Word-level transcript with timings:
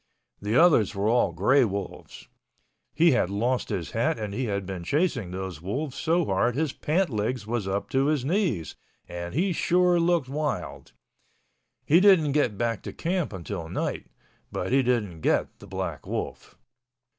(The 0.41 0.55
others 0.55 0.95
were 0.95 1.07
all 1.07 1.31
gray 1.31 1.63
wolves.) 1.63 2.27
He 2.95 3.11
had 3.11 3.29
lost 3.29 3.69
his 3.69 3.91
hat 3.91 4.17
and 4.17 4.33
he 4.33 4.45
had 4.45 4.65
been 4.65 4.83
chasing 4.83 5.29
those 5.29 5.61
wolves 5.61 5.95
so 5.95 6.25
hard 6.25 6.55
his 6.55 6.73
pants 6.73 7.11
legs 7.11 7.45
was 7.45 7.67
up 7.67 7.87
to 7.91 8.07
his 8.07 8.25
knees 8.25 8.75
and 9.07 9.35
he 9.35 9.53
sure 9.53 9.99
looked 9.99 10.27
wild. 10.27 10.93
He 11.85 11.99
didn't 11.99 12.31
get 12.31 12.57
back 12.57 12.81
to 12.81 12.93
camp 12.93 13.31
until 13.31 13.69
night—but 13.69 14.71
he 14.71 14.81
didn't 14.81 15.21
get 15.21 15.59
the 15.59 15.67
black 15.67 16.07
wolf. 16.07 16.57